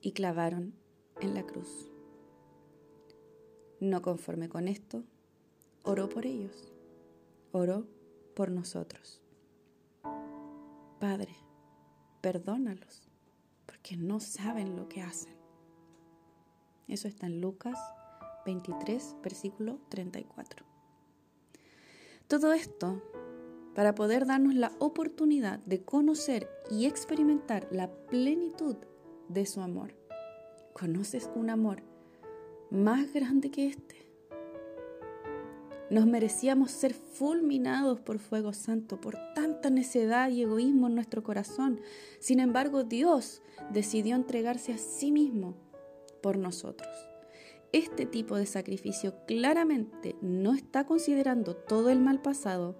y 0.00 0.12
clavaron 0.12 0.74
en 1.20 1.34
la 1.34 1.44
cruz. 1.44 1.90
No 3.80 4.02
conforme 4.02 4.48
con 4.48 4.68
esto, 4.68 5.04
oró 5.82 6.08
por 6.08 6.26
ellos, 6.26 6.72
oró 7.52 7.86
por 8.34 8.50
nosotros. 8.50 9.20
Padre, 11.00 11.34
perdónalos, 12.20 13.08
porque 13.66 13.96
no 13.96 14.20
saben 14.20 14.76
lo 14.76 14.88
que 14.88 15.02
hacen. 15.02 15.34
Eso 16.86 17.08
está 17.08 17.26
en 17.26 17.40
Lucas 17.40 17.78
23, 18.46 19.16
versículo 19.22 19.80
34. 19.88 20.71
Todo 22.32 22.54
esto 22.54 23.02
para 23.74 23.94
poder 23.94 24.24
darnos 24.24 24.54
la 24.54 24.72
oportunidad 24.78 25.58
de 25.66 25.84
conocer 25.84 26.48
y 26.70 26.86
experimentar 26.86 27.68
la 27.70 27.90
plenitud 28.06 28.76
de 29.28 29.44
su 29.44 29.60
amor. 29.60 29.94
¿Conoces 30.72 31.28
un 31.34 31.50
amor 31.50 31.82
más 32.70 33.12
grande 33.12 33.50
que 33.50 33.66
este? 33.66 34.08
Nos 35.90 36.06
merecíamos 36.06 36.70
ser 36.70 36.94
fulminados 36.94 38.00
por 38.00 38.18
fuego 38.18 38.54
santo, 38.54 38.98
por 38.98 39.18
tanta 39.34 39.68
necedad 39.68 40.30
y 40.30 40.40
egoísmo 40.40 40.86
en 40.86 40.94
nuestro 40.94 41.22
corazón. 41.22 41.82
Sin 42.18 42.40
embargo, 42.40 42.82
Dios 42.82 43.42
decidió 43.74 44.16
entregarse 44.16 44.72
a 44.72 44.78
sí 44.78 45.12
mismo 45.12 45.54
por 46.22 46.38
nosotros. 46.38 47.11
Este 47.72 48.04
tipo 48.04 48.36
de 48.36 48.44
sacrificio 48.44 49.24
claramente 49.26 50.14
no 50.20 50.52
está 50.52 50.84
considerando 50.84 51.56
todo 51.56 51.88
el 51.88 52.00
mal 52.00 52.20
pasado, 52.20 52.76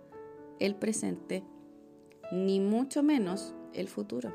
el 0.58 0.76
presente, 0.76 1.42
ni 2.30 2.61
mucho 2.61 3.02
menos 3.02 3.54
el 3.72 3.88
futuro. 3.88 4.34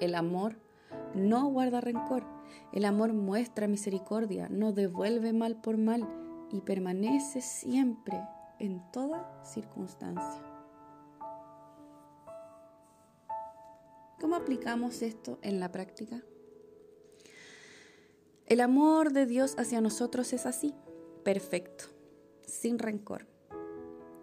El 0.00 0.16
amor 0.16 0.56
no 1.14 1.46
guarda 1.48 1.80
rencor, 1.80 2.24
el 2.72 2.84
amor 2.84 3.12
muestra 3.12 3.68
misericordia, 3.68 4.48
no 4.48 4.72
devuelve 4.72 5.32
mal 5.32 5.60
por 5.60 5.78
mal 5.78 6.08
y 6.50 6.62
permanece 6.62 7.40
siempre 7.40 8.20
en 8.58 8.82
toda 8.90 9.44
circunstancia. 9.44 10.42
¿Cómo 14.20 14.34
aplicamos 14.34 15.02
esto 15.02 15.38
en 15.42 15.60
la 15.60 15.70
práctica? 15.70 16.20
El 18.46 18.60
amor 18.60 19.12
de 19.12 19.26
Dios 19.26 19.56
hacia 19.58 19.80
nosotros 19.80 20.32
es 20.32 20.46
así, 20.46 20.72
perfecto, 21.24 21.86
sin 22.46 22.78
rencor. 22.78 23.26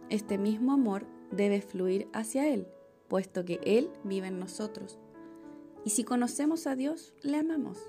Este 0.10 0.38
mismo 0.38 0.72
amor 0.72 1.06
debe 1.32 1.60
fluir 1.60 2.08
hacia 2.14 2.48
Él, 2.48 2.66
puesto 3.10 3.44
que 3.44 3.60
Él 3.66 3.90
vive 4.06 4.28
en 4.28 4.40
nosotros. 4.40 4.98
Y 5.84 5.90
si 5.90 6.06
conocemos 6.06 6.68
a 6.68 6.78
Dios, 6.78 7.14
le 7.22 7.36
amamos. 7.36 7.80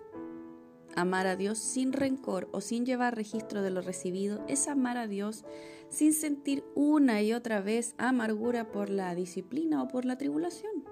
Amar 0.97 1.29
a 1.29 1.37
Dios 1.37 1.59
sin 1.59 1.93
rencor 1.93 2.49
o 2.51 2.61
sin 2.61 2.85
llevar 2.85 3.15
registro 3.15 3.63
de 3.63 3.71
lo 3.71 3.81
recibido 3.81 4.45
es 4.49 4.67
amar 4.67 4.97
a 4.97 5.07
Dios 5.07 5.45
sin 5.89 6.13
sentir 6.13 6.65
una 6.75 7.23
y 7.23 7.33
otra 7.33 7.61
vez 7.61 7.95
amargura 7.97 8.73
por 8.73 8.91
la 8.91 9.15
disciplina 9.15 9.85
o 9.85 9.87
por 9.87 10.05
la 10.05 10.19
tribulación. 10.19 10.85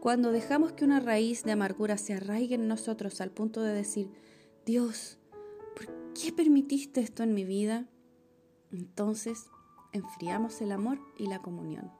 Cuando 0.00 0.30
dejamos 0.30 0.72
que 0.72 0.84
una 0.84 1.00
raíz 1.00 1.42
de 1.42 1.52
amargura 1.52 1.96
se 1.96 2.12
arraigue 2.12 2.56
en 2.56 2.68
nosotros 2.68 3.22
al 3.22 3.30
punto 3.30 3.62
de 3.62 3.72
decir, 3.72 4.10
Dios, 4.68 5.16
¿por 5.74 5.86
qué 6.12 6.30
permitiste 6.30 7.00
esto 7.00 7.22
en 7.22 7.32
mi 7.32 7.42
vida? 7.44 7.86
Entonces 8.70 9.46
enfriamos 9.94 10.60
el 10.60 10.72
amor 10.72 10.98
y 11.16 11.26
la 11.26 11.40
comunión. 11.40 11.90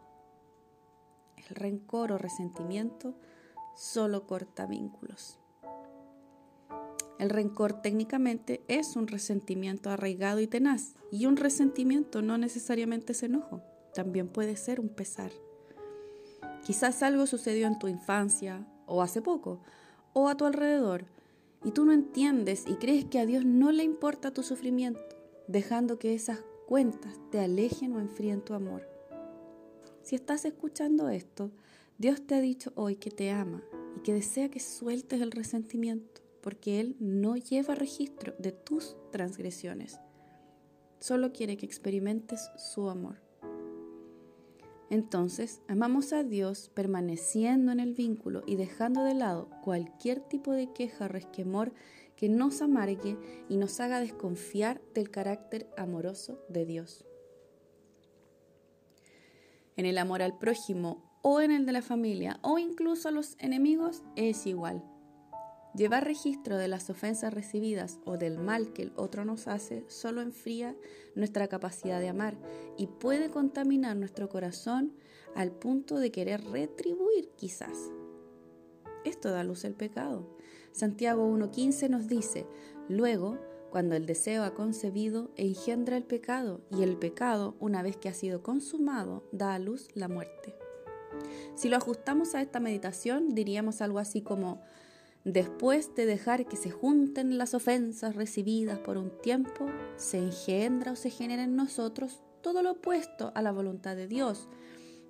El 1.38 1.54
rencor 1.54 2.12
o 2.12 2.18
resentimiento 2.18 3.14
solo 3.74 4.26
corta 4.26 4.66
vínculos. 4.66 5.38
El 7.18 7.30
rencor 7.30 7.80
técnicamente 7.80 8.62
es 8.68 8.96
un 8.96 9.06
resentimiento 9.06 9.88
arraigado 9.88 10.40
y 10.40 10.46
tenaz, 10.46 10.94
y 11.10 11.24
un 11.24 11.38
resentimiento 11.38 12.20
no 12.20 12.36
necesariamente 12.36 13.12
es 13.12 13.22
enojo, 13.22 13.62
también 13.94 14.28
puede 14.28 14.56
ser 14.58 14.78
un 14.78 14.90
pesar. 14.90 15.30
Quizás 16.66 17.02
algo 17.02 17.26
sucedió 17.26 17.66
en 17.66 17.78
tu 17.78 17.88
infancia, 17.88 18.66
o 18.84 19.00
hace 19.00 19.22
poco, 19.22 19.62
o 20.12 20.28
a 20.28 20.36
tu 20.36 20.44
alrededor, 20.44 21.06
y 21.64 21.72
tú 21.72 21.84
no 21.84 21.92
entiendes 21.92 22.64
y 22.66 22.74
crees 22.74 23.04
que 23.04 23.18
a 23.18 23.26
Dios 23.26 23.44
no 23.44 23.72
le 23.72 23.84
importa 23.84 24.32
tu 24.32 24.42
sufrimiento, 24.42 25.16
dejando 25.46 25.98
que 25.98 26.14
esas 26.14 26.40
cuentas 26.66 27.18
te 27.30 27.40
alejen 27.40 27.94
o 27.94 28.00
enfríen 28.00 28.42
tu 28.42 28.54
amor. 28.54 28.88
Si 30.02 30.14
estás 30.14 30.44
escuchando 30.44 31.08
esto, 31.08 31.50
Dios 31.98 32.26
te 32.26 32.34
ha 32.34 32.40
dicho 32.40 32.72
hoy 32.76 32.96
que 32.96 33.10
te 33.10 33.30
ama 33.30 33.62
y 33.96 34.00
que 34.00 34.14
desea 34.14 34.48
que 34.50 34.60
sueltes 34.60 35.20
el 35.20 35.32
resentimiento 35.32 36.22
porque 36.40 36.80
Él 36.80 36.96
no 36.98 37.36
lleva 37.36 37.74
registro 37.74 38.34
de 38.38 38.52
tus 38.52 38.96
transgresiones. 39.12 40.00
Solo 41.00 41.32
quiere 41.32 41.56
que 41.56 41.66
experimentes 41.66 42.50
su 42.56 42.88
amor. 42.88 43.27
Entonces, 44.90 45.60
amamos 45.68 46.12
a 46.12 46.24
Dios 46.24 46.70
permaneciendo 46.72 47.72
en 47.72 47.80
el 47.80 47.92
vínculo 47.92 48.42
y 48.46 48.56
dejando 48.56 49.04
de 49.04 49.14
lado 49.14 49.50
cualquier 49.62 50.20
tipo 50.20 50.52
de 50.52 50.72
queja 50.72 51.04
o 51.04 51.08
resquemor 51.08 51.72
que 52.16 52.28
nos 52.28 52.62
amargue 52.62 53.16
y 53.48 53.58
nos 53.58 53.78
haga 53.80 54.00
desconfiar 54.00 54.80
del 54.94 55.10
carácter 55.10 55.68
amoroso 55.76 56.42
de 56.48 56.64
Dios. 56.64 57.04
En 59.76 59.86
el 59.86 59.98
amor 59.98 60.22
al 60.22 60.38
prójimo 60.38 61.20
o 61.22 61.40
en 61.40 61.52
el 61.52 61.66
de 61.66 61.72
la 61.72 61.82
familia 61.82 62.40
o 62.42 62.58
incluso 62.58 63.08
a 63.08 63.12
los 63.12 63.36
enemigos 63.38 64.02
es 64.16 64.46
igual. 64.46 64.82
Llevar 65.74 66.04
registro 66.04 66.56
de 66.56 66.66
las 66.66 66.88
ofensas 66.90 67.32
recibidas 67.32 67.98
o 68.04 68.16
del 68.16 68.38
mal 68.38 68.72
que 68.72 68.82
el 68.82 68.92
otro 68.96 69.24
nos 69.24 69.46
hace 69.48 69.84
solo 69.88 70.22
enfría 70.22 70.74
nuestra 71.14 71.46
capacidad 71.48 72.00
de 72.00 72.08
amar 72.08 72.36
y 72.76 72.86
puede 72.86 73.30
contaminar 73.30 73.96
nuestro 73.96 74.28
corazón 74.28 74.94
al 75.34 75.52
punto 75.52 75.98
de 75.98 76.10
querer 76.10 76.42
retribuir 76.44 77.28
quizás. 77.36 77.90
Esto 79.04 79.30
da 79.30 79.44
luz 79.44 79.64
al 79.64 79.74
pecado. 79.74 80.26
Santiago 80.72 81.28
1.15 81.28 81.88
nos 81.88 82.08
dice, 82.08 82.46
luego, 82.88 83.38
cuando 83.70 83.94
el 83.94 84.06
deseo 84.06 84.44
ha 84.44 84.54
concebido 84.54 85.30
engendra 85.36 85.96
el 85.96 86.04
pecado 86.04 86.62
y 86.70 86.82
el 86.82 86.96
pecado, 86.96 87.54
una 87.60 87.82
vez 87.82 87.96
que 87.96 88.08
ha 88.08 88.14
sido 88.14 88.42
consumado, 88.42 89.28
da 89.32 89.54
a 89.54 89.58
luz 89.58 89.88
la 89.94 90.08
muerte. 90.08 90.54
Si 91.54 91.68
lo 91.68 91.76
ajustamos 91.76 92.34
a 92.34 92.42
esta 92.42 92.60
meditación, 92.60 93.34
diríamos 93.34 93.80
algo 93.80 93.98
así 93.98 94.22
como, 94.22 94.62
después 95.24 95.94
de 95.94 96.06
dejar 96.06 96.46
que 96.46 96.56
se 96.56 96.70
junten 96.70 97.38
las 97.38 97.54
ofensas 97.54 98.14
recibidas 98.16 98.78
por 98.78 98.96
un 98.96 99.10
tiempo, 99.20 99.66
se 99.96 100.18
engendra 100.18 100.92
o 100.92 100.96
se 100.96 101.10
genera 101.10 101.44
en 101.44 101.56
nosotros 101.56 102.20
todo 102.42 102.62
lo 102.62 102.72
opuesto 102.72 103.32
a 103.34 103.42
la 103.42 103.52
voluntad 103.52 103.96
de 103.96 104.06
Dios, 104.06 104.48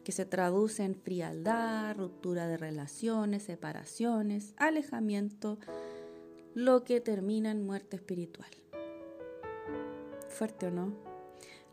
que 0.04 0.12
se 0.12 0.24
traduce 0.24 0.84
en 0.84 0.94
frialdad, 0.94 1.94
ruptura 1.96 2.46
de 2.46 2.56
relaciones, 2.56 3.42
separaciones, 3.42 4.54
alejamiento, 4.56 5.58
lo 6.54 6.82
que 6.82 7.00
termina 7.00 7.50
en 7.50 7.64
muerte 7.64 7.96
espiritual. 7.96 8.50
Fuerte 10.28 10.68
o 10.68 10.70
no, 10.70 10.94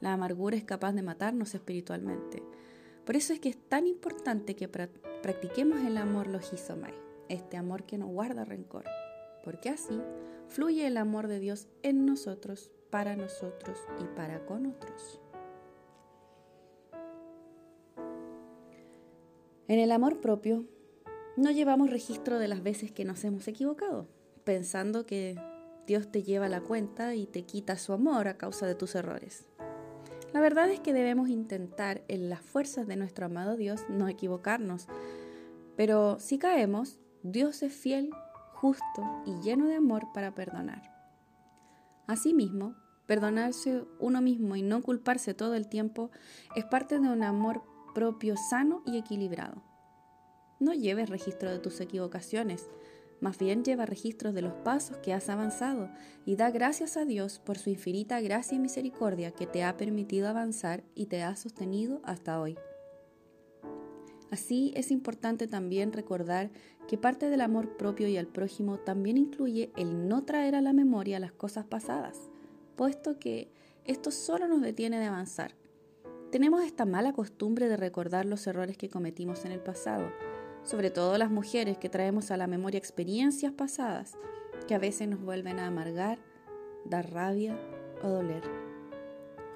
la 0.02 0.14
amargura 0.14 0.58
es 0.58 0.64
capaz 0.64 0.92
de 0.94 1.02
matarnos 1.02 1.56
espiritualmente. 1.56 2.44
Por 3.06 3.16
eso 3.16 3.34
es 3.34 3.40
que 3.40 3.50
es 3.50 3.58
tan 3.58 3.88
importante 3.88 4.56
que 4.56 4.68
practiquemos 4.68 5.80
el 5.86 5.98
amor 5.98 6.28
logizomai, 6.28 6.94
este 7.30 7.58
amor 7.58 7.84
que 7.84 7.98
no 7.98 8.08
guarda 8.08 8.46
rencor, 8.46 8.86
porque 9.44 9.70
así 9.70 10.02
fluye 10.48 10.88
el 10.88 10.98
amor 10.98 11.28
de 11.28 11.40
Dios 11.40 11.68
en 11.84 12.06
nosotros, 12.06 12.72
para 12.90 13.16
nosotros 13.16 13.78
y 14.00 14.06
para 14.16 14.46
con 14.46 14.68
otros. 14.68 15.20
En 19.68 19.80
el 19.80 19.92
amor 19.92 20.22
propio 20.22 20.66
no 21.36 21.52
llevamos 21.52 21.90
registro 21.90 22.40
de 22.40 22.48
las 22.48 22.64
veces 22.64 22.92
que 22.92 23.04
nos 23.04 23.24
hemos 23.24 23.48
equivocado, 23.48 24.08
pensando 24.44 25.06
que 25.06 25.36
Dios 25.88 26.12
te 26.12 26.24
lleva 26.24 26.48
la 26.48 26.62
cuenta 26.62 27.16
y 27.16 27.26
te 27.26 27.44
quita 27.44 27.78
su 27.78 27.92
amor 27.94 28.28
a 28.28 28.38
causa 28.38 28.66
de 28.68 28.76
tus 28.76 28.96
errores. 28.96 29.46
La 30.34 30.42
verdad 30.42 30.70
es 30.70 30.80
que 30.80 30.94
debemos 30.94 31.30
intentar 31.30 32.04
en 32.08 32.30
las 32.30 32.42
fuerzas 32.42 32.88
de 32.88 32.96
nuestro 32.96 33.26
amado 33.26 33.58
Dios 33.58 33.86
no 33.90 34.08
equivocarnos, 34.08 34.88
pero 35.76 36.20
si 36.20 36.38
caemos, 36.38 37.00
Dios 37.28 37.64
es 37.64 37.74
fiel, 37.74 38.12
justo 38.54 39.24
y 39.26 39.42
lleno 39.42 39.66
de 39.66 39.74
amor 39.74 40.10
para 40.14 40.36
perdonar. 40.36 40.94
Asimismo, 42.06 42.76
perdonarse 43.08 43.84
uno 44.00 44.22
mismo 44.22 44.56
y 44.56 44.62
no 44.62 44.84
culparse 44.84 45.34
todo 45.34 45.56
el 45.56 45.68
tiempo 45.68 46.12
es 46.56 46.66
parte 46.66 47.00
de 47.00 47.10
un 47.10 47.24
amor 47.24 47.64
propio 47.96 48.36
sano 48.38 48.84
y 48.86 49.00
equilibrado. 49.00 49.64
No 50.60 50.74
lleves 50.74 51.10
registro 51.10 51.50
de 51.50 51.58
tus 51.58 51.82
equivocaciones, 51.82 52.70
más 53.22 53.40
bien 53.40 53.64
lleva 53.64 53.88
registros 53.88 54.36
de 54.36 54.44
los 54.44 54.54
pasos 54.54 54.98
que 54.98 55.12
has 55.12 55.28
avanzado 55.28 55.90
y 56.28 56.36
da 56.36 56.52
gracias 56.52 56.96
a 56.96 57.06
Dios 57.06 57.40
por 57.40 57.58
su 57.58 57.72
infinita 57.72 58.22
gracia 58.22 58.56
y 58.56 58.60
misericordia 58.60 59.32
que 59.32 59.48
te 59.48 59.64
ha 59.64 59.78
permitido 59.78 60.28
avanzar 60.28 60.84
y 60.94 61.08
te 61.08 61.24
ha 61.24 61.36
sostenido 61.36 62.02
hasta 62.04 62.40
hoy. 62.40 62.56
Así 64.32 64.74
es 64.76 64.92
importante 64.92 65.48
también 65.48 65.94
recordar 65.94 66.50
que 66.88 66.98
parte 66.98 67.30
del 67.30 67.42
amor 67.42 67.78
propio 67.78 68.08
y 68.08 68.18
al 68.18 68.28
prójimo 68.28 68.78
también 68.80 69.18
incluye 69.18 69.72
el 69.76 70.08
no 70.08 70.24
traer 70.24 70.56
a 70.56 70.62
la 70.62 70.74
memoria 70.74 71.20
las 71.20 71.32
cosas 71.32 71.66
pasadas, 71.66 72.30
puesto 72.76 73.20
que 73.20 73.52
esto 73.86 74.12
solo 74.12 74.48
nos 74.48 74.62
detiene 74.62 75.00
de 75.00 75.06
avanzar. 75.06 75.54
Tenemos 76.32 76.64
esta 76.64 76.86
mala 76.86 77.14
costumbre 77.14 77.70
de 77.70 77.78
recordar 77.78 78.26
los 78.26 78.46
errores 78.48 78.78
que 78.78 78.90
cometimos 78.90 79.46
en 79.46 79.52
el 79.52 79.60
pasado, 79.60 80.12
sobre 80.64 80.90
todo 80.90 81.18
las 81.18 81.32
mujeres 81.32 81.78
que 81.78 81.90
traemos 81.90 82.32
a 82.32 82.38
la 82.38 82.48
memoria 82.48 82.80
experiencias 82.80 83.54
pasadas 83.54 84.14
que 84.68 84.76
a 84.76 84.80
veces 84.80 85.08
nos 85.08 85.22
vuelven 85.22 85.60
a 85.60 85.68
amargar, 85.68 86.18
dar 86.86 87.12
rabia 87.12 87.58
o 88.04 88.08
doler. 88.08 88.65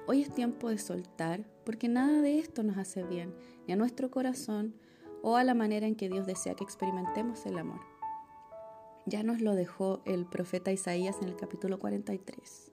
Hoy 0.06 0.22
es 0.22 0.34
tiempo 0.34 0.70
de 0.70 0.78
soltar 0.78 1.44
porque 1.64 1.88
nada 1.88 2.22
de 2.22 2.38
esto 2.38 2.62
nos 2.62 2.78
hace 2.78 3.04
bien, 3.04 3.34
ni 3.66 3.74
a 3.74 3.76
nuestro 3.76 4.10
corazón 4.10 4.74
o 5.22 5.36
a 5.36 5.44
la 5.44 5.54
manera 5.54 5.86
en 5.86 5.94
que 5.94 6.08
Dios 6.08 6.26
desea 6.26 6.54
que 6.54 6.64
experimentemos 6.64 7.46
el 7.46 7.58
amor. 7.58 7.80
Ya 9.06 9.22
nos 9.22 9.40
lo 9.40 9.54
dejó 9.54 10.02
el 10.06 10.26
profeta 10.26 10.72
Isaías 10.72 11.16
en 11.20 11.28
el 11.28 11.36
capítulo 11.36 11.78
43. 11.78 12.72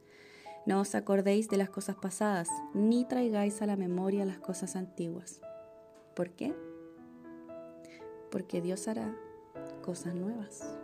No 0.65 0.81
os 0.81 0.95
acordéis 0.95 1.47
de 1.49 1.57
las 1.57 1.69
cosas 1.69 1.95
pasadas, 1.95 2.49
ni 2.73 3.05
traigáis 3.05 3.61
a 3.61 3.65
la 3.65 3.75
memoria 3.75 4.25
las 4.25 4.39
cosas 4.39 4.75
antiguas. 4.75 5.41
¿Por 6.15 6.31
qué? 6.31 6.53
Porque 8.31 8.61
Dios 8.61 8.87
hará 8.87 9.15
cosas 9.81 10.15
nuevas. 10.15 10.77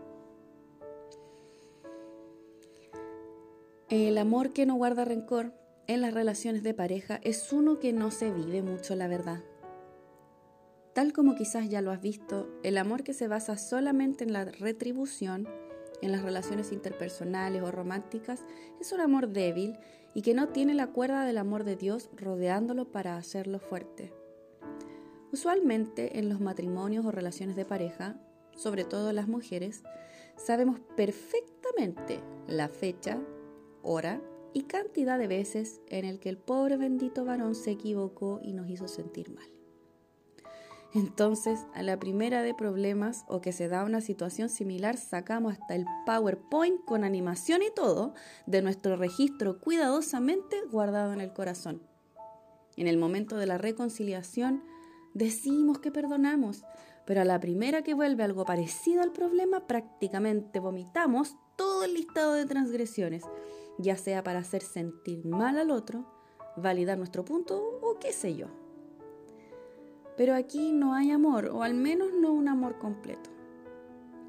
El 3.89 4.17
amor 4.17 4.53
que 4.53 4.65
no 4.65 4.75
guarda 4.75 5.05
rencor 5.05 5.53
en 5.87 6.01
las 6.01 6.13
relaciones 6.13 6.63
de 6.63 6.73
pareja 6.73 7.19
es 7.23 7.51
uno 7.53 7.79
que 7.79 7.93
no 7.93 8.11
se 8.11 8.31
vive 8.31 8.61
mucho, 8.61 8.95
la 8.95 9.07
verdad. 9.07 9.43
Tal 10.93 11.11
como 11.11 11.35
quizás 11.35 11.69
ya 11.69 11.81
lo 11.81 11.91
has 11.91 12.01
visto, 12.01 12.47
el 12.63 12.77
amor 12.77 13.03
que 13.03 13.13
se 13.13 13.27
basa 13.27 13.57
solamente 13.57 14.23
en 14.23 14.33
la 14.33 14.45
retribución 14.45 15.47
en 16.03 16.11
las 16.11 16.21
relaciones 16.21 16.71
interpersonales 16.73 17.63
o 17.63 17.71
románticas 17.71 18.43
es 18.81 18.91
un 18.91 18.99
amor 18.99 19.29
débil 19.29 19.77
y 20.13 20.21
que 20.21 20.33
no 20.33 20.49
tiene 20.49 20.73
la 20.73 20.87
cuerda 20.87 21.25
del 21.25 21.37
amor 21.37 21.63
de 21.63 21.77
Dios 21.77 22.09
rodeándolo 22.15 22.91
para 22.91 23.15
hacerlo 23.15 23.59
fuerte. 23.59 24.13
Usualmente 25.31 26.19
en 26.19 26.27
los 26.29 26.41
matrimonios 26.41 27.05
o 27.05 27.11
relaciones 27.11 27.55
de 27.55 27.65
pareja, 27.65 28.17
sobre 28.55 28.83
todo 28.83 29.13
las 29.13 29.27
mujeres, 29.29 29.83
sabemos 30.35 30.79
perfectamente 30.95 32.19
la 32.47 32.67
fecha, 32.67 33.19
hora 33.81 34.21
y 34.53 34.63
cantidad 34.63 35.17
de 35.17 35.27
veces 35.27 35.81
en 35.89 36.05
el 36.05 36.19
que 36.19 36.29
el 36.29 36.37
pobre 36.37 36.77
bendito 36.77 37.25
varón 37.25 37.55
se 37.55 37.71
equivocó 37.71 38.39
y 38.43 38.53
nos 38.53 38.69
hizo 38.69 38.87
sentir 38.87 39.29
mal. 39.31 39.45
Entonces, 40.93 41.65
a 41.73 41.81
la 41.81 41.97
primera 41.97 42.43
de 42.43 42.53
problemas 42.53 43.25
o 43.27 43.41
que 43.41 43.51
se 43.51 43.67
da 43.67 43.83
una 43.83 43.99
situación 43.99 44.47
similar, 44.47 44.95
sacamos 44.97 45.53
hasta 45.53 45.73
el 45.73 45.85
PowerPoint 46.05 46.85
con 46.85 47.03
animación 47.03 47.63
y 47.63 47.71
todo 47.75 48.13
de 48.45 48.61
nuestro 48.61 48.95
registro 48.95 49.59
cuidadosamente 49.59 50.61
guardado 50.71 51.11
en 51.13 51.21
el 51.21 51.33
corazón. 51.33 51.81
En 52.77 52.87
el 52.87 52.97
momento 52.97 53.37
de 53.37 53.47
la 53.47 53.57
reconciliación, 53.57 54.63
decimos 55.15 55.79
que 55.79 55.91
perdonamos, 55.91 56.63
pero 57.05 57.21
a 57.21 57.25
la 57.25 57.39
primera 57.39 57.81
que 57.81 57.95
vuelve 57.95 58.23
algo 58.23 58.45
parecido 58.45 59.01
al 59.01 59.11
problema, 59.11 59.65
prácticamente 59.65 60.59
vomitamos 60.59 61.35
todo 61.55 61.85
el 61.85 61.95
listado 61.95 62.33
de 62.33 62.45
transgresiones, 62.45 63.23
ya 63.77 63.97
sea 63.97 64.23
para 64.23 64.39
hacer 64.39 64.61
sentir 64.61 65.25
mal 65.25 65.57
al 65.57 65.71
otro, 65.71 66.05
validar 66.57 66.97
nuestro 66.97 67.25
punto 67.25 67.79
o 67.81 67.97
qué 67.99 68.13
sé 68.13 68.35
yo. 68.35 68.47
Pero 70.15 70.35
aquí 70.35 70.71
no 70.71 70.93
hay 70.93 71.11
amor, 71.11 71.47
o 71.47 71.63
al 71.63 71.73
menos 71.73 72.09
no 72.13 72.31
un 72.31 72.47
amor 72.47 72.77
completo. 72.77 73.29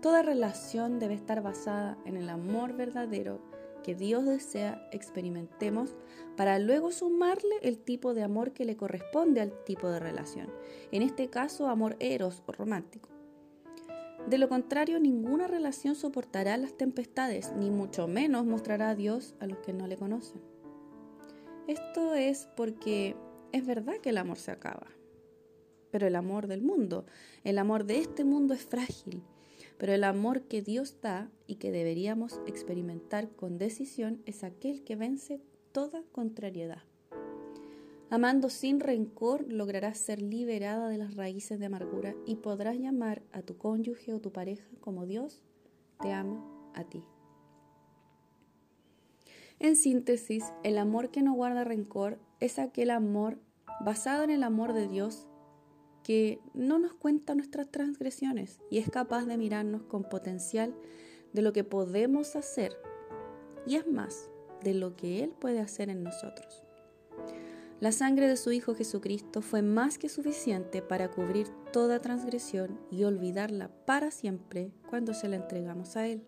Toda 0.00 0.22
relación 0.22 0.98
debe 0.98 1.14
estar 1.14 1.42
basada 1.42 1.98
en 2.04 2.16
el 2.16 2.28
amor 2.28 2.74
verdadero 2.74 3.40
que 3.82 3.94
Dios 3.94 4.24
desea 4.24 4.88
experimentemos 4.92 5.94
para 6.36 6.58
luego 6.58 6.90
sumarle 6.90 7.56
el 7.62 7.78
tipo 7.78 8.14
de 8.14 8.22
amor 8.22 8.52
que 8.52 8.64
le 8.64 8.76
corresponde 8.76 9.40
al 9.40 9.52
tipo 9.64 9.88
de 9.88 10.00
relación, 10.00 10.50
en 10.90 11.02
este 11.02 11.28
caso 11.28 11.68
amor 11.68 11.96
eros 12.00 12.42
o 12.46 12.52
romántico. 12.52 13.13
De 14.28 14.38
lo 14.38 14.48
contrario, 14.48 14.98
ninguna 15.00 15.46
relación 15.46 15.94
soportará 15.94 16.56
las 16.56 16.76
tempestades, 16.78 17.52
ni 17.56 17.70
mucho 17.70 18.08
menos 18.08 18.46
mostrará 18.46 18.90
a 18.90 18.94
Dios 18.94 19.34
a 19.38 19.46
los 19.46 19.58
que 19.58 19.74
no 19.74 19.86
le 19.86 19.98
conocen. 19.98 20.40
Esto 21.68 22.14
es 22.14 22.48
porque 22.56 23.16
es 23.52 23.66
verdad 23.66 23.98
que 24.02 24.10
el 24.10 24.18
amor 24.18 24.38
se 24.38 24.50
acaba, 24.50 24.86
pero 25.90 26.06
el 26.06 26.16
amor 26.16 26.46
del 26.46 26.62
mundo. 26.62 27.04
El 27.44 27.58
amor 27.58 27.84
de 27.84 27.98
este 27.98 28.24
mundo 28.24 28.54
es 28.54 28.62
frágil, 28.62 29.22
pero 29.76 29.92
el 29.92 30.04
amor 30.04 30.42
que 30.42 30.62
Dios 30.62 31.00
da 31.02 31.30
y 31.46 31.56
que 31.56 31.70
deberíamos 31.70 32.40
experimentar 32.46 33.28
con 33.28 33.58
decisión 33.58 34.22
es 34.24 34.42
aquel 34.42 34.84
que 34.84 34.96
vence 34.96 35.42
toda 35.72 36.02
contrariedad. 36.12 36.82
Amando 38.10 38.50
sin 38.50 38.80
rencor 38.80 39.50
lograrás 39.50 39.98
ser 39.98 40.20
liberada 40.20 40.88
de 40.88 40.98
las 40.98 41.16
raíces 41.16 41.58
de 41.58 41.66
amargura 41.66 42.14
y 42.26 42.36
podrás 42.36 42.76
llamar 42.76 43.22
a 43.32 43.42
tu 43.42 43.56
cónyuge 43.56 44.12
o 44.12 44.20
tu 44.20 44.32
pareja 44.32 44.68
como 44.80 45.06
Dios 45.06 45.42
te 46.00 46.12
ama 46.12 46.44
a 46.74 46.84
ti. 46.84 47.02
En 49.58 49.76
síntesis, 49.76 50.44
el 50.62 50.78
amor 50.78 51.10
que 51.10 51.22
no 51.22 51.32
guarda 51.32 51.64
rencor 51.64 52.18
es 52.40 52.58
aquel 52.58 52.90
amor 52.90 53.38
basado 53.80 54.22
en 54.22 54.30
el 54.30 54.42
amor 54.42 54.72
de 54.74 54.88
Dios 54.88 55.26
que 56.02 56.38
no 56.52 56.78
nos 56.78 56.92
cuenta 56.92 57.34
nuestras 57.34 57.70
transgresiones 57.70 58.60
y 58.70 58.78
es 58.78 58.90
capaz 58.90 59.24
de 59.24 59.38
mirarnos 59.38 59.82
con 59.84 60.04
potencial 60.04 60.74
de 61.32 61.42
lo 61.42 61.52
que 61.52 61.64
podemos 61.64 62.36
hacer 62.36 62.76
y 63.66 63.76
es 63.76 63.86
más 63.86 64.28
de 64.62 64.74
lo 64.74 64.96
que 64.96 65.24
Él 65.24 65.30
puede 65.30 65.60
hacer 65.60 65.88
en 65.88 66.02
nosotros. 66.02 66.63
La 67.80 67.92
sangre 67.92 68.28
de 68.28 68.36
su 68.36 68.52
Hijo 68.52 68.74
Jesucristo 68.74 69.42
fue 69.42 69.60
más 69.60 69.98
que 69.98 70.08
suficiente 70.08 70.80
para 70.80 71.10
cubrir 71.10 71.48
toda 71.72 72.00
transgresión 72.00 72.80
y 72.90 73.04
olvidarla 73.04 73.68
para 73.84 74.10
siempre 74.10 74.70
cuando 74.88 75.12
se 75.12 75.28
la 75.28 75.36
entregamos 75.36 75.96
a 75.96 76.06
Él. 76.06 76.24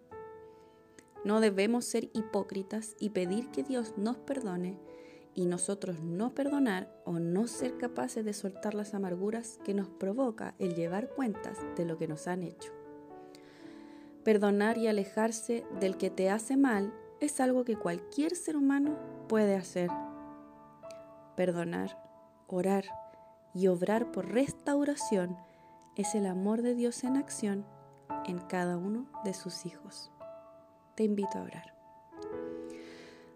No 1.25 1.41
debemos 1.41 1.85
ser 1.85 2.11
hipócritas 2.13 2.97
y 2.99 3.11
pedir 3.11 3.51
que 3.51 3.63
Dios 3.63 3.95
nos 3.97 4.17
perdone 4.17 4.79
y 5.35 5.47
nosotros 5.47 6.01
no 6.03 6.35
perdonar 6.35 6.91
o 7.05 7.19
no 7.19 7.47
ser 7.47 7.77
capaces 7.79 8.25
de 8.25 8.33
soltar 8.33 8.75
las 8.75 8.95
amarguras 8.95 9.59
que 9.65 9.75
nos 9.75 9.89
provoca 9.89 10.55
el 10.59 10.75
llevar 10.75 11.11
cuentas 11.11 11.59
de 11.77 11.85
lo 11.85 11.97
que 11.97 12.09
nos 12.09 12.27
han 12.27 12.43
hecho. 12.43 12.73
Perdonar 14.25 14.79
y 14.79 14.89
alejarse 14.89 15.65
del 15.79 15.97
que 15.97 16.11
te 16.11 16.31
hace 16.31 16.57
mal 16.57 16.93
es 17.21 17.41
algo 17.41 17.65
que 17.65 17.77
cualquier 17.77 18.35
ser 18.35 18.57
humano 18.57 18.99
puede 19.29 19.55
hacer. 19.55 19.91
Perdonar, 21.37 21.99
orar 22.47 22.85
y 23.55 23.69
obrar 23.69 24.11
por 24.13 24.31
restauración 24.33 25.37
es 25.97 26.15
el 26.15 26.27
amor 26.27 26.63
de 26.63 26.75
Dios 26.75 27.05
en 27.05 27.17
acción 27.17 27.67
en 28.27 28.39
cada 28.39 28.77
uno 28.77 29.07
de 29.25 29.35
sus 29.35 29.67
hijos. 29.67 30.11
Te 30.95 31.05
invito 31.05 31.39
a 31.39 31.43
orar. 31.43 31.75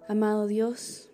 Amado 0.08 0.46
Dios, 0.46 1.10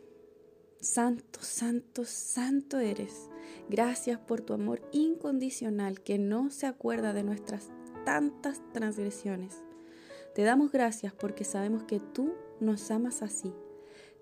santo, 0.80 1.40
santo, 1.42 2.04
santo 2.04 2.78
eres. 2.78 3.28
Gracias 3.68 4.18
por 4.18 4.40
tu 4.40 4.54
amor 4.54 4.80
incondicional 4.92 6.00
que 6.00 6.18
no 6.18 6.50
se 6.50 6.66
acuerda 6.66 7.12
de 7.12 7.24
nuestras 7.24 7.70
tantas 8.04 8.62
transgresiones. 8.72 9.62
Te 10.34 10.42
damos 10.42 10.70
gracias 10.70 11.12
porque 11.12 11.44
sabemos 11.44 11.84
que 11.84 12.00
tú 12.00 12.34
nos 12.60 12.90
amas 12.90 13.22
así. 13.22 13.52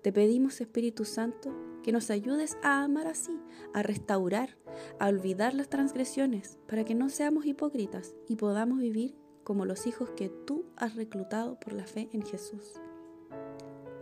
Te 0.05 0.13
pedimos, 0.13 0.61
Espíritu 0.61 1.03
Santo, 1.03 1.51
que 1.81 1.91
nos 1.91 2.11
ayudes 2.11 2.59
a 2.61 2.83
amar 2.83 3.07
así, 3.07 3.41
a 3.73 3.81
restaurar, 3.81 4.55
a 4.99 5.07
olvidar 5.07 5.55
las 5.55 5.67
transgresiones, 5.67 6.59
para 6.67 6.85
que 6.85 6.93
no 6.93 7.09
seamos 7.09 7.47
hipócritas 7.47 8.13
y 8.27 8.35
podamos 8.35 8.77
vivir 8.77 9.15
como 9.43 9.65
los 9.65 9.87
hijos 9.87 10.11
que 10.11 10.29
tú 10.29 10.67
has 10.75 10.95
reclutado 10.95 11.59
por 11.59 11.73
la 11.73 11.87
fe 11.87 12.07
en 12.13 12.21
Jesús. 12.21 12.73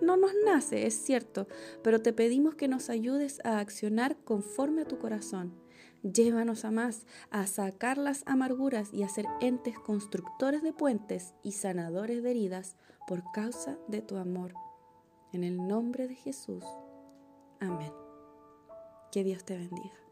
No 0.02 0.18
nos 0.18 0.34
nace, 0.44 0.88
es 0.88 0.94
cierto, 0.94 1.48
pero 1.84 2.02
te 2.02 2.12
pedimos 2.12 2.56
que 2.56 2.68
nos 2.68 2.90
ayudes 2.90 3.40
a 3.46 3.60
accionar 3.60 4.18
conforme 4.26 4.82
a 4.82 4.86
tu 4.86 5.00
corazón. 5.00 5.54
Llévanos 6.02 6.66
a 6.66 6.72
más, 6.72 7.06
a 7.30 7.48
sacar 7.48 7.98
las 7.98 8.24
amarguras 8.26 8.94
y 8.94 9.04
a 9.04 9.08
ser 9.08 9.26
entes 9.40 9.80
constructores 9.80 10.64
de 10.64 10.74
puentes 10.74 11.34
y 11.44 11.54
sanadores 11.54 12.24
de 12.24 12.32
heridas 12.32 12.76
por 13.08 13.24
causa 13.32 13.78
de 13.88 14.02
tu 14.02 14.18
amor. 14.18 14.54
En 15.34 15.44
el 15.44 15.68
nombre 15.68 16.08
de 16.08 16.14
Jesús. 16.14 16.64
Amén. 17.60 17.92
Que 19.12 19.24
Dios 19.24 19.44
te 19.44 19.58
bendiga. 19.58 20.03